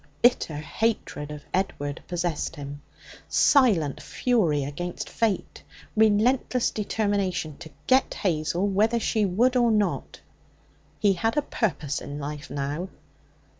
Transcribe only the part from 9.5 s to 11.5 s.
or not. He had a